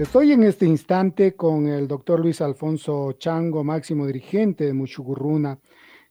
Estoy 0.00 0.32
en 0.32 0.44
este 0.44 0.64
instante 0.64 1.36
con 1.36 1.68
el 1.68 1.86
doctor 1.86 2.20
Luis 2.20 2.40
Alfonso 2.40 3.12
Chango, 3.18 3.62
máximo 3.62 4.06
dirigente 4.06 4.64
de 4.64 4.72
Muchugurruna, 4.72 5.58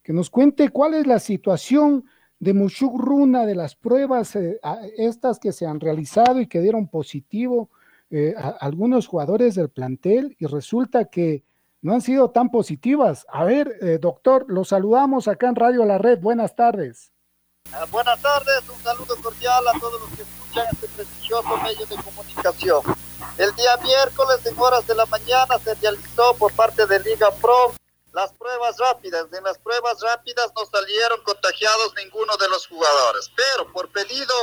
que 0.04 0.14
nos 0.14 0.30
cuente 0.30 0.70
cuál 0.70 0.94
es 0.94 1.08
la 1.08 1.18
situación 1.18 2.06
de 2.38 2.54
Muchugurruna, 2.54 3.48
de 3.48 3.56
las 3.56 3.76
pruebas 3.76 4.36
eh, 4.36 4.60
estas 4.96 5.40
que 5.40 5.52
se 5.52 5.66
han 5.66 5.80
realizado 5.80 6.40
y 6.40 6.46
que 6.46 6.62
dieron 6.62 6.88
positivo 6.88 7.72
eh, 8.12 8.36
a 8.38 8.50
algunos 8.62 9.08
jugadores 9.08 9.56
del 9.56 9.70
plantel 9.70 10.36
y 10.38 10.46
resulta 10.46 11.06
que 11.06 11.44
no 11.82 11.96
han 11.96 12.02
sido 12.02 12.30
tan 12.30 12.52
positivas. 12.52 13.26
A 13.28 13.44
ver, 13.44 13.76
eh, 13.82 13.98
doctor, 14.00 14.46
los 14.50 14.68
saludamos 14.68 15.28
acá 15.28 15.50
en 15.50 15.56
Radio 15.56 15.84
La 15.84 15.98
Red. 15.98 16.20
Buenas 16.20 16.56
tardes. 16.56 17.12
Ah, 17.74 17.88
buenas 17.92 18.22
tardes, 18.22 18.70
un 18.70 18.84
saludo 18.84 19.16
cordial 19.20 19.68
a 19.68 19.80
todos 19.80 20.00
los 20.00 20.10
que 20.12 20.22
escuchan 20.22 20.68
este 20.74 20.88
prestigioso 20.90 21.58
medio 21.58 21.88
de 21.88 21.96
comunicación. 22.04 23.09
El 23.40 23.56
día 23.56 23.78
miércoles 23.78 24.46
en 24.46 24.60
horas 24.60 24.86
de 24.86 24.94
la 24.94 25.06
mañana 25.06 25.58
se 25.64 25.74
realizó 25.76 26.34
por 26.34 26.52
parte 26.52 26.86
de 26.86 27.00
Liga 27.00 27.32
Pro 27.36 27.74
las 28.12 28.34
pruebas 28.34 28.78
rápidas. 28.78 29.28
En 29.32 29.42
las 29.46 29.58
pruebas 29.60 29.98
rápidas 30.02 30.52
no 30.54 30.66
salieron 30.66 31.24
contagiados 31.24 31.94
ninguno 31.96 32.36
de 32.36 32.50
los 32.50 32.68
jugadores, 32.68 33.32
pero 33.38 33.72
por 33.72 33.90
pedido 33.94 34.36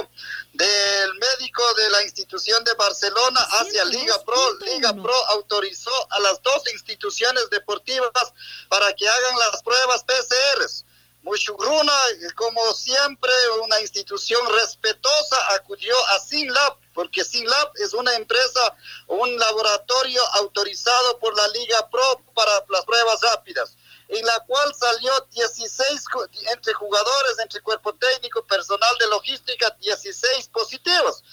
del 0.55 1.13
médico 1.13 1.63
de 1.75 1.91
la 1.91 2.05
institución 2.05 2.65
de 2.65 2.73
Barcelona 2.73 3.41
hacia 3.61 3.85
Liga 3.85 4.19
Pro, 4.25 4.55
Liga 4.61 4.95
Pro 4.95 5.27
autorizó 5.29 5.93
a 6.13 6.19
las 6.21 6.41
dos 6.41 6.63
instituciones 6.73 7.51
deportivas 7.51 8.33
para 8.71 8.95
que 8.95 9.07
hagan 9.07 9.39
las 9.41 9.63
pruebas 9.63 10.05
PCRs. 10.05 10.87
Mushugruna, 11.27 11.93
como 12.37 12.73
siempre, 12.73 13.33
una 13.61 13.81
institución 13.81 14.41
respetuosa, 14.61 15.55
acudió 15.55 15.93
a 16.11 16.21
SINLAB, 16.21 16.79
porque 16.95 17.25
SINLAB 17.25 17.73
es 17.83 17.95
una 17.95 18.15
empresa, 18.15 18.77
un 19.09 19.37
laboratorio 19.37 20.23
autorizado 20.35 21.19
por 21.19 21.37
la 21.37 21.49
Liga 21.49 21.91
Pro 21.91 22.23
para 22.33 22.65
las 22.69 22.85
pruebas 22.85 23.21
rápidas, 23.23 23.77
en 24.07 24.25
la 24.25 24.39
cual 24.47 24.73
salió 24.77 25.13
16 25.33 26.05
entre 26.53 26.73
jugadores, 26.75 27.41
entre 27.41 27.61
cuerpo 27.61 27.93
técnico, 27.97 28.47
personal 28.47 28.97
de 28.99 29.09
logística, 29.09 29.77
16 29.81 30.47
positivos. 30.51 31.25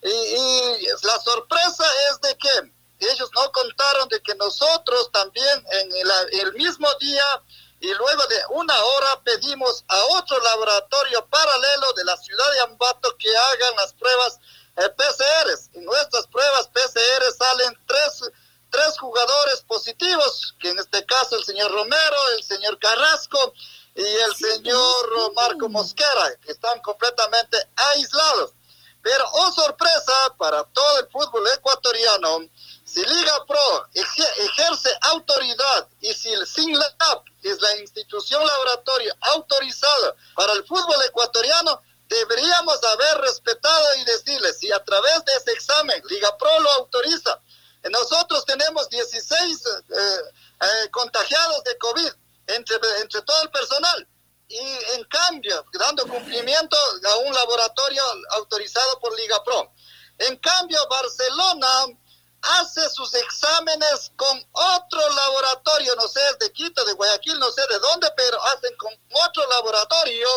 Y, 0.00 0.86
la 1.02 1.18
sorpresa 1.18 1.84
es 2.10 2.20
de 2.20 2.38
que 2.38 3.08
ellos 3.12 3.30
no 3.34 3.50
contaron 3.50 4.08
de 4.10 4.22
que 4.22 4.36
nosotros 4.36 5.10
también 5.10 5.66
en 5.72 5.90
el 6.40 6.52
mismo 6.52 6.86
día 7.00 7.42
y 7.80 7.94
luego 7.94 8.26
de 8.28 8.42
una 8.50 8.78
hora 8.84 9.22
pedimos 9.24 9.84
a 9.88 10.04
otro 10.18 10.38
laboratorio 10.40 11.26
paralelo 11.26 11.92
de 11.94 12.04
la 12.04 12.16
ciudad 12.18 12.52
de 12.52 12.60
Ambato 12.60 13.16
que 13.16 13.34
hagan 13.34 13.76
las 13.76 13.94
pruebas 13.94 14.38
eh, 14.76 14.88
PCRs. 14.90 15.70
En 15.72 15.84
nuestras 15.86 16.26
pruebas 16.26 16.68
PCR 16.68 17.32
salen 17.36 17.78
tres, 17.86 18.30
tres 18.68 18.98
jugadores 18.98 19.62
positivos, 19.62 20.54
que 20.60 20.70
en 20.70 20.78
este 20.78 21.04
caso 21.06 21.36
el 21.36 21.44
señor 21.44 21.72
Romero, 21.72 22.28
el 22.36 22.44
señor 22.44 22.78
Carrasco 22.78 23.54
y 23.94 24.04
el 24.04 24.34
señor 24.36 25.32
Marco 25.34 25.70
Mosquera, 25.70 26.36
que 26.42 26.52
están 26.52 26.80
completamente 26.82 27.56
aislados. 27.76 28.52
Pero, 29.02 29.24
oh 29.32 29.52
sorpresa, 29.52 30.12
para 30.36 30.62
todo 30.64 31.00
el 31.00 31.08
fútbol 31.08 31.46
ecuatoriano, 31.56 32.40
si 32.84 33.02
Liga 33.04 33.46
Pro 33.46 33.88
ejerce 33.94 34.90
autoridad 35.02 35.88
y 36.00 36.12
si 36.12 36.28
el 36.32 36.46
SINLAB 36.46 37.22
es 37.42 37.60
la 37.60 37.76
institución 37.78 38.44
laboratorio 38.44 39.14
autorizada 39.20 40.14
para 40.34 40.52
el 40.52 40.66
fútbol 40.66 41.02
ecuatoriano, 41.06 41.80
deberíamos 42.08 42.82
haber 42.82 43.18
respetado 43.18 43.86
y 43.96 44.04
decirle 44.04 44.52
si 44.52 44.70
a 44.72 44.84
través 44.84 45.24
de 45.24 45.34
ese 45.36 45.52
examen 45.52 46.02
Liga 46.08 46.36
Pro 46.36 46.60
lo 46.60 46.70
autoriza. 46.72 47.40
Nosotros 47.90 48.44
tenemos 48.44 48.90
16 48.90 49.66
eh, 49.66 49.96
eh, 50.60 50.90
contagiados 50.90 51.64
de 51.64 51.78
COVID 51.78 52.12
entre, 52.48 52.76
entre 53.00 53.22
todo 53.22 53.42
el 53.42 53.50
personal 53.50 54.08
y 54.50 54.94
en 54.96 55.04
cambio 55.04 55.64
dando 55.72 56.06
cumplimiento 56.08 56.76
a 56.76 57.16
un 57.18 57.32
laboratorio 57.32 58.02
autorizado 58.30 58.98
por 58.98 59.16
Liga 59.16 59.42
Pro. 59.44 59.72
En 60.18 60.36
cambio, 60.38 60.78
Barcelona 60.88 61.86
hace 62.42 62.88
sus 62.90 63.14
exámenes 63.14 64.10
con 64.16 64.44
otro 64.52 65.08
laboratorio, 65.14 65.94
no 65.94 66.08
sé, 66.08 66.20
de 66.40 66.52
Quito, 66.52 66.84
de 66.84 66.94
Guayaquil, 66.94 67.38
no 67.38 67.50
sé 67.52 67.62
de 67.70 67.78
dónde, 67.78 68.10
pero 68.16 68.42
hacen 68.46 68.76
con 68.76 68.92
otro 69.26 69.46
laboratorio 69.48 70.28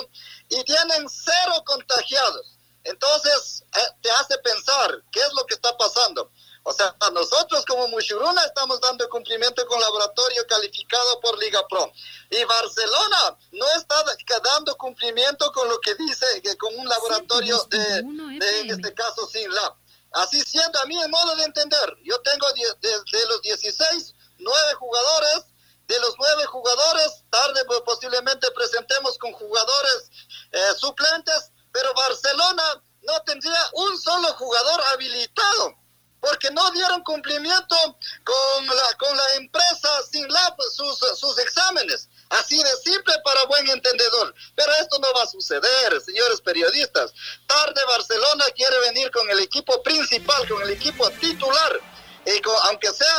y 0.50 0.64
tienen 0.64 1.10
cero 1.10 1.64
contagiados. 1.66 2.58
Entonces, 2.84 3.64
eh, 3.74 3.80
te 4.02 4.12
hace 4.12 4.38
pensar 4.40 5.04
qué 5.12 5.22
es 5.22 5.34
lo 5.34 5.46
que 5.48 5.56
está 5.56 5.76
pasando. 5.76 6.32
O 6.66 6.72
sea, 6.72 6.96
nosotros 7.12 7.66
como 7.66 7.90
Mushuruna 7.90 8.42
estamos 8.46 8.80
dando 8.80 9.08
cumplimiento 9.10 9.66
con 9.68 9.82
laboratorio 9.82 10.48
calificado 10.48 11.20
por 11.20 11.38
Liga 11.38 11.62
Pro. 11.68 11.92
Y 12.30 12.42
Barcelona 12.46 13.38
no 13.52 13.66
está 13.76 13.96
dando 14.42 14.76
cumplimiento 14.78 15.52
con 15.52 15.68
lo 15.68 15.80
que 15.82 15.94
dice, 15.96 16.26
que 16.42 16.56
con 16.58 16.74
un 16.80 16.88
laboratorio 16.88 17.62
de, 17.70 17.80
de, 17.80 18.60
en 18.62 18.70
este 18.70 18.94
caso, 18.94 19.28
sin 19.28 19.54
lab. 19.54 19.76
Así 20.14 20.40
siendo, 20.42 20.80
a 20.80 20.86
mí 20.86 21.02
en 21.02 21.12
modo 21.12 21.36
de 21.36 21.44
entender, 21.44 21.98
yo 22.04 22.20
tengo 22.22 22.48
de, 22.54 23.26
los 23.28 23.42
16, 23.42 24.16
9 24.38 24.74
jugadores, 24.76 25.46
de 25.88 26.00
los 26.00 26.16
9 26.18 26.46
jugadores, 26.46 27.24
tarde 27.30 27.66
pues, 27.66 27.82
posiblemente 27.82 28.50
presentemos 28.52 29.18
con 29.18 29.34
jugadores 29.34 30.12
eh, 30.52 30.74
suplentes, 30.78 31.52
pero 31.74 31.94
Barcelona 31.94 32.84
no 33.02 33.22
tendría 33.24 33.60
un 33.74 34.00
solo 34.00 34.30
jugador 34.36 34.82
habilitado 34.94 35.84
porque 36.24 36.50
no 36.52 36.72
dieron 36.72 37.03
cumplimiento 37.14 37.76
con 38.24 38.66
la, 38.66 38.94
con 38.98 39.16
la 39.16 39.34
empresa 39.36 39.90
sin 40.12 40.28
sus, 40.72 41.20
sus 41.20 41.38
exámenes. 41.40 42.10
Así 42.30 42.58
de 42.58 42.76
simple 42.84 43.14
para 43.24 43.46
buen 43.46 43.70
entendedor. 43.70 44.34
Pero 44.56 44.72
esto 44.82 44.98
no 45.00 45.14
va 45.14 45.24
a 45.24 45.28
suceder, 45.28 46.02
señores 46.02 46.42
periodistas. 46.42 47.14
Tarde 47.46 47.82
Barcelona 47.86 48.46
quiere 48.56 48.80
venir 48.80 49.12
con 49.12 49.30
el 49.30 49.40
equipo 49.40 49.84
principal, 49.84 50.48
con 50.48 50.62
el 50.64 50.72
equipo 50.72 51.10
titular. 51.12 51.80
Y 52.26 52.42
aunque, 52.70 52.92
sea, 52.92 53.18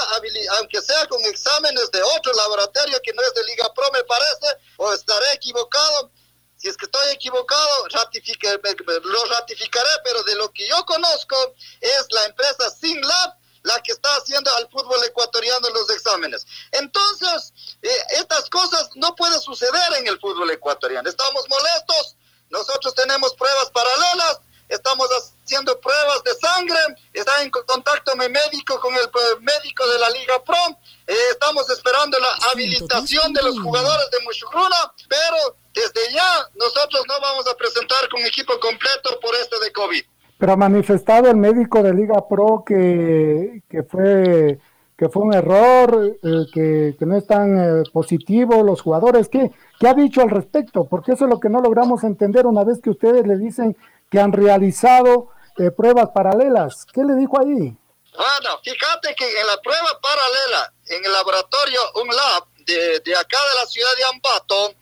aunque 0.59 0.81
sea 0.81 1.07
con 1.07 1.23
exámenes 1.27 1.91
de 1.93 2.03
otro 2.03 2.33
laboratorio 2.33 2.99
que 3.03 3.13
no 3.13 3.23
es 3.23 3.35
de 3.35 3.45
Liga 3.45 3.73
Pro, 3.75 3.91
me 3.93 4.03
parece, 4.05 4.47
o 4.79 4.93
estaré 4.93 5.27
equivocado. 5.35 6.11
Si 6.57 6.69
es 6.69 6.77
que 6.77 6.87
estoy 6.87 7.13
equivocado, 7.13 7.87
lo 7.89 9.25
ratificaré, 9.27 9.91
pero 10.03 10.23
de 10.23 10.35
lo 10.37 10.51
que 10.51 10.67
yo 10.67 10.85
conozco 10.87 11.37
es 11.81 12.07
la 12.11 12.25
empresa 12.25 12.71
SimLab 12.71 13.44
la 13.65 13.81
que 13.83 13.93
está 13.93 14.09
haciendo 14.17 14.55
al 14.57 14.69
fútbol 14.71 15.03
ecuatoriano 15.05 15.69
los 15.71 15.91
exámenes. 15.91 16.47
Entonces, 16.71 17.53
eh, 17.83 17.89
estas 18.19 18.49
cosas 18.51 18.91
no 18.95 19.15
pueden 19.15 19.41
suceder 19.41 19.95
en 19.99 20.07
el 20.07 20.21
fútbol 20.21 20.51
ecuatoriano. 20.51 21.09
Estamos 21.09 21.45
molestos, 21.49 22.17
nosotros 22.51 22.95
tenemos 22.95 23.35
pruebas 23.35 23.71
paralelas, 23.71 24.41
estamos 24.69 25.09
haciendo 25.09 25.81
pruebas 25.81 26.23
de 26.25 26.35
sangre, 26.35 26.79
está 27.15 27.43
en 27.43 27.51
contacto 27.51 28.15
mi 28.17 28.29
médico 28.29 28.79
con 28.81 28.95
el 28.95 29.05
eh, 29.05 29.41
médico 29.41 29.87
de 29.89 29.99
la 29.99 30.11
Liga 30.11 30.45
Pro, 30.45 30.79
eh, 31.07 31.17
estamos 31.31 31.69
esperando 31.71 32.19
la 32.19 32.33
habilitación 32.53 33.33
de 33.33 33.43
los 33.43 33.59
jugadores 33.61 34.11
de 34.11 34.21
Mushuruna, 34.21 34.93
pero 35.09 35.57
desde 35.73 36.13
ya 36.13 36.49
nosotros 36.55 37.03
no 37.09 37.19
vamos 37.21 37.47
a 37.47 37.57
presentar 37.57 38.09
con 38.11 38.21
equipo 38.27 38.61
completo 38.61 39.19
por 39.21 39.35
este 39.37 39.59
de 39.61 39.73
COVID. 39.73 40.05
Pero 40.45 40.53
ha 40.53 40.57
manifestado 40.57 41.31
el 41.31 41.39
médico 41.39 41.83
de 41.83 41.95
Liga 41.95 42.29
Pro 42.29 42.65
que, 42.67 43.63
fue 43.91 44.59
que 44.95 45.09
fue 45.09 45.23
un 45.23 45.33
error, 45.33 46.19
eh, 46.23 46.45
que, 46.53 47.07
no 47.07 47.17
están 47.17 47.57
eh, 47.57 47.83
positivos 47.91 48.63
los 48.63 48.83
jugadores. 48.83 49.31
¿Qué, 49.31 49.51
¿Qué 49.81 49.89
ha 49.89 49.95
dicho 49.95 50.21
al 50.21 50.29
respecto? 50.29 50.85
Porque 50.85 51.13
eso 51.13 51.25
es 51.25 51.31
lo 51.31 51.41
que 51.41 51.49
no 51.49 51.63
logramos 51.63 52.05
entender 52.05 52.47
una 52.47 52.63
vez 52.63 52.83
que 52.83 52.91
ustedes 52.91 53.27
le 53.27 53.39
dicen 53.39 53.75
que 54.11 54.21
han 54.21 54.33
realizado 54.33 55.31
eh, 55.57 55.71
pruebas 55.71 56.11
paralelas. 56.11 56.85
¿Qué 56.93 57.03
le 57.05 57.15
dijo 57.15 57.41
ahí? 57.41 57.75
Bueno, 58.15 58.61
fíjate 58.63 59.15
que 59.15 59.25
en 59.41 59.47
la 59.47 59.59
prueba 59.63 59.99
paralela, 60.03 60.75
en 60.91 61.07
el 61.07 61.13
laboratorio, 61.13 61.81
un 62.03 62.09
lab 62.09 62.45
de, 62.67 63.01
de 63.01 63.17
acá 63.17 63.39
de 63.39 63.61
la 63.63 63.67
ciudad 63.67 63.97
de 63.97 64.05
Ambato, 64.15 64.75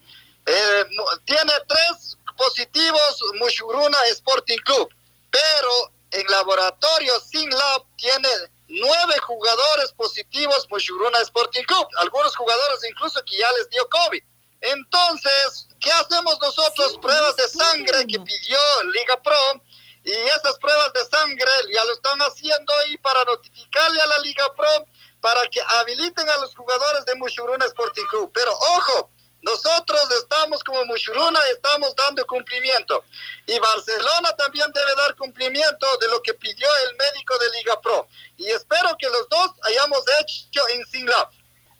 tiene 1.24 1.52
tres 1.68 2.18
positivos 2.36 3.22
Mushuruna 3.38 3.98
Sporting 4.10 4.58
Club, 4.64 4.88
pero 5.32 5.92
en 6.12 6.26
laboratorio 6.28 7.18
sin 7.20 7.50
lab 7.50 7.84
tiene 7.96 8.28
nueve 8.68 9.18
jugadores 9.26 9.92
positivos 9.92 10.66
Mushuruna 10.70 11.18
Sporting 11.20 11.64
Club, 11.64 11.88
algunos 11.96 12.36
jugadores 12.36 12.78
incluso 12.88 13.22
que 13.24 13.38
ya 13.38 13.50
les 13.52 13.68
dio 13.70 13.88
COVID. 13.88 14.22
Entonces, 14.60 15.68
¿qué 15.80 15.90
hacemos 15.90 16.38
nosotros? 16.40 16.98
Pruebas 16.98 17.34
de 17.36 17.48
sangre 17.48 18.06
que 18.06 18.20
pidió 18.20 18.58
Liga 18.92 19.20
Pro 19.20 19.62
y 20.04 20.12
esas 20.12 20.58
pruebas 20.58 20.92
de 20.92 21.04
sangre 21.06 21.50
ya 21.72 21.84
lo 21.84 21.92
están 21.92 22.18
haciendo 22.20 22.72
ahí 22.84 22.96
para 22.98 23.24
notificarle 23.24 24.00
a 24.00 24.06
la 24.06 24.18
Liga 24.18 24.54
Pro 24.54 24.86
para 25.20 25.48
que 25.48 25.60
habiliten 25.60 26.28
a 26.28 26.36
los 26.38 26.54
jugadores 26.54 27.04
de 27.06 27.14
Mushuruna 27.16 27.64
Sporting 27.66 28.06
Club. 28.06 28.30
Pero 28.34 28.52
ojo, 28.52 29.10
nosotros 29.42 30.00
estamos 30.20 30.62
como 30.62 30.84
Mushuruna, 30.86 31.40
estamos 31.52 31.94
dando 31.96 32.24
cumplimiento. 32.26 33.04
Y 33.46 33.58
Barcelona 33.58 34.34
también 34.36 34.70
debe 34.72 34.94
dar 34.96 35.16
cumplimiento 35.16 35.86
de 36.00 36.08
lo 36.08 36.22
que 36.22 36.34
pidió 36.34 36.68
el 36.88 36.96
médico 36.96 37.36
de 37.38 37.58
Liga 37.58 37.80
Pro. 37.80 38.06
Y 38.36 38.46
espero 38.46 38.96
que 38.98 39.08
los 39.08 39.28
dos 39.28 39.50
hayamos 39.62 40.04
hecho 40.20 40.68
en 40.68 40.84
SingLab. 40.86 41.28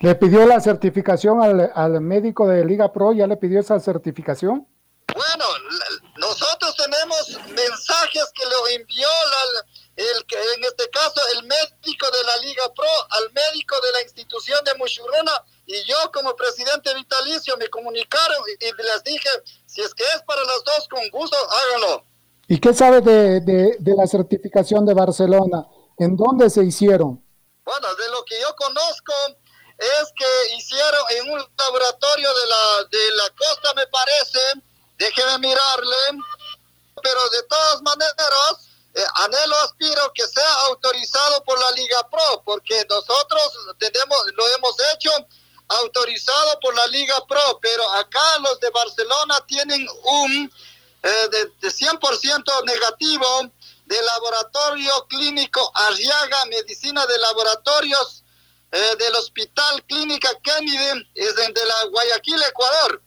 ¿Le 0.01 0.15
pidió 0.17 0.45
la 0.45 0.61
certificación 0.61 1.41
al, 1.41 1.71
al, 1.75 2.01
médico 2.01 2.49
de 2.49 2.65
Liga 2.65 2.93
Pro? 2.93 3.13
¿Ya 3.13 3.29
le 3.29 3.37
pidió 3.37 3.61
esa 3.61 3.79
certificación? 3.79 4.67
Bueno, 5.15 5.45
nosotros 6.17 6.75
tenemos 6.77 7.39
mensajes 7.49 8.25
que 8.35 8.45
lo 8.45 8.69
envió 8.69 9.07
la, 9.07 9.65
el, 9.97 10.27
en 10.57 10.65
este 10.65 10.91
caso 10.91 11.21
el 11.37 11.47
médico 11.47 12.11
de 12.11 12.25
la 12.25 12.37
Liga 12.39 12.65
Pro 12.75 12.89
al 13.11 13.33
médico 13.33 13.81
de 13.81 13.93
la 13.93 14.03
institución 14.03 14.59
de 14.65 14.75
Mushuruna 14.75 15.33
y 15.73 15.85
yo 15.85 15.97
como 16.13 16.37
presidente 16.37 16.93
vitalicio 16.95 17.57
me 17.57 17.69
comunicaron 17.69 18.37
y, 18.47 18.67
y, 18.67 18.73
les 18.73 19.03
dije, 19.05 19.29
si 19.65 19.81
es 19.81 19.95
que 19.95 20.05
es 20.15 20.23
para 20.27 20.43
los 20.43 20.63
dos, 20.65 20.87
con 20.91 21.09
gusto, 21.09 21.37
háganlo. 21.51 22.05
¿Y 22.47 22.61
qué 22.61 22.75
sabe 22.75 23.01
de, 23.01 23.41
de, 23.41 23.77
de 23.79 23.97
la 23.97 24.07
certificación 24.07 24.85
de 24.85 24.93
Barcelona? 24.93 25.67
¿En 25.99 26.15
dónde 26.15 26.51
se 26.51 26.63
hicieron? 26.63 27.25
Bueno, 27.65 27.95
de 27.95 28.09
lo 28.11 28.23
que 28.25 28.39
yo 28.39 28.55
conozco 28.57 29.15
es 29.79 30.13
que 30.15 30.57
hicieron 30.57 31.01
en 31.17 31.31
un 31.31 31.39
laboratorio 31.57 32.29
de 32.29 32.47
la, 32.47 32.85
de 32.91 33.17
la 33.17 33.31
costa, 33.31 33.73
me 33.75 33.87
parece, 33.87 34.41
déjeme 34.99 35.39
mirarle, 35.39 36.21
pero 37.03 37.31
de 37.31 37.43
todas 37.45 37.81
maneras, 37.81 38.69
eh, 38.95 39.05
anhelo, 39.15 39.57
aspiro 39.65 40.13
que 40.15 40.27
sea 40.27 40.53
autorizado 40.67 41.43
por 41.45 41.59
la 41.59 41.71
Liga 41.73 42.07
Pro, 42.11 42.43
porque 42.45 42.85
nosotros 42.91 43.59
tenemos, 43.79 44.19
lo 44.35 44.49
hemos 44.49 44.77
hecho 44.93 45.11
por 46.61 46.75
la 46.75 46.87
Liga 46.89 47.15
Pro, 47.27 47.59
pero 47.61 47.91
acá 47.93 48.39
los 48.41 48.59
de 48.61 48.71
Barcelona 48.71 49.45
tienen 49.47 49.87
un 50.05 50.53
eh, 51.03 51.29
de, 51.31 51.47
de 51.61 51.69
100% 51.69 52.65
negativo 52.65 53.27
de 53.87 54.03
laboratorio 54.03 55.07
clínico 55.09 55.71
Arriaga, 55.75 56.45
medicina 56.47 57.05
de 57.07 57.19
laboratorios 57.19 58.23
eh, 58.71 58.97
del 58.99 59.15
Hospital 59.17 59.85
Clínica 59.85 60.31
Kennedy, 60.43 61.07
es 61.15 61.37
de, 61.37 61.67
la 61.67 61.85
Guayaquil, 61.91 62.43
Ecuador. 62.43 63.03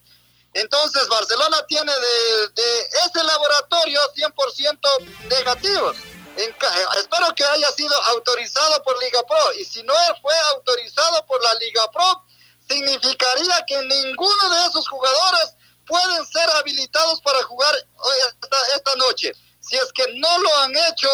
Entonces 0.53 1.07
Barcelona 1.07 1.57
tiene 1.67 1.91
de, 1.91 2.47
de 2.49 2.79
ese 3.03 3.23
laboratorio 3.23 3.99
100% 4.13 4.79
negativos. 5.27 5.97
En, 6.37 6.51
eh, 6.51 6.85
espero 6.99 7.33
que 7.35 7.43
haya 7.43 7.71
sido 7.71 7.95
autorizado 8.03 8.83
por 8.83 9.01
Liga 9.01 9.23
Pro 9.23 9.53
y 9.53 9.65
si 9.65 9.81
no 9.83 9.93
fue 10.21 10.35
autorizado 10.53 11.25
por 11.25 11.41
la 11.41 11.53
Liga 11.55 11.89
Pro, 11.91 12.24
significaría 12.67 13.65
que 13.67 13.81
ninguno 13.83 14.49
de 14.49 14.67
esos 14.67 14.87
jugadores 14.87 15.55
pueden 15.85 16.25
ser 16.25 16.49
habilitados 16.51 17.21
para 17.21 17.41
jugar 17.43 17.75
hoy 17.97 18.15
esta, 18.27 18.57
esta 18.75 18.95
noche. 18.95 19.31
Si 19.59 19.75
es 19.75 19.91
que 19.93 20.05
no 20.15 20.39
lo 20.39 20.57
han 20.57 20.75
hecho, 20.75 21.09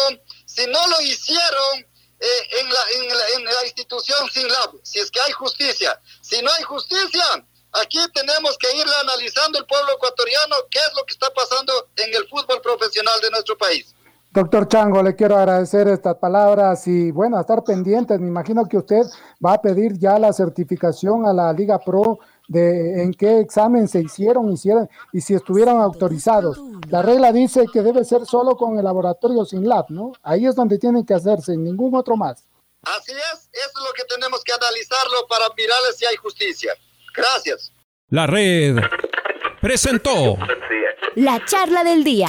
si 0.46 0.66
no 0.66 0.86
lo 0.88 1.00
hicieron 1.00 1.86
eh, 2.20 2.48
en, 2.60 2.72
la, 2.72 2.80
en, 2.90 3.08
la, 3.44 3.52
la 3.52 3.66
institución 3.66 4.30
sin 4.30 4.46
lab, 4.48 4.72
si 4.82 5.00
es 5.00 5.10
que 5.10 5.20
hay 5.20 5.32
justicia. 5.32 6.00
Si 6.20 6.40
no 6.42 6.50
hay 6.52 6.62
justicia, 6.62 7.44
aquí 7.72 7.98
tenemos 8.14 8.56
que 8.58 8.76
ir 8.76 8.86
analizando 9.00 9.58
el 9.58 9.66
pueblo 9.66 9.92
ecuatoriano 9.92 10.56
qué 10.70 10.78
es 10.78 10.94
lo 10.94 11.04
que 11.04 11.14
está 11.14 11.32
pasando 11.32 11.90
en 11.96 12.14
el 12.14 12.28
fútbol 12.28 12.60
profesional 12.60 13.20
de 13.20 13.30
nuestro 13.30 13.56
país. 13.58 13.94
Doctor 14.32 14.66
Chango, 14.66 15.02
le 15.02 15.14
quiero 15.14 15.36
agradecer 15.36 15.88
estas 15.88 16.16
palabras 16.16 16.86
y 16.86 17.10
bueno, 17.10 17.36
a 17.36 17.42
estar 17.42 17.62
pendientes. 17.62 18.18
Me 18.18 18.28
imagino 18.28 18.64
que 18.66 18.78
usted 18.78 19.02
va 19.44 19.52
a 19.52 19.60
pedir 19.60 19.98
ya 19.98 20.18
la 20.18 20.32
certificación 20.32 21.26
a 21.26 21.34
la 21.34 21.52
Liga 21.52 21.78
Pro 21.78 22.18
de 22.48 23.02
en 23.02 23.12
qué 23.12 23.40
examen 23.40 23.88
se 23.88 24.00
hicieron, 24.00 24.50
hicieron 24.50 24.88
y 25.12 25.20
si 25.20 25.34
estuvieron 25.34 25.82
autorizados. 25.82 26.58
La 26.88 27.02
regla 27.02 27.30
dice 27.30 27.66
que 27.70 27.82
debe 27.82 28.06
ser 28.06 28.24
solo 28.24 28.56
con 28.56 28.78
el 28.78 28.84
laboratorio 28.84 29.44
sin 29.44 29.68
lab, 29.68 29.90
¿no? 29.90 30.12
Ahí 30.22 30.46
es 30.46 30.54
donde 30.54 30.78
tienen 30.78 31.04
que 31.04 31.12
hacerse, 31.12 31.54
ningún 31.54 31.94
otro 31.94 32.16
más. 32.16 32.46
Así 32.84 33.12
es, 33.12 33.50
eso 33.52 33.78
es 33.78 33.84
lo 33.86 33.92
que 33.94 34.04
tenemos 34.04 34.42
que 34.42 34.52
analizarlo 34.54 35.26
para 35.28 35.44
mirarle 35.54 35.92
si 35.94 36.06
hay 36.06 36.16
justicia. 36.16 36.72
Gracias. 37.14 37.70
La 38.08 38.26
red 38.26 38.78
presentó 39.60 40.38
la 41.16 41.44
charla 41.44 41.84
del 41.84 42.02
día. 42.02 42.28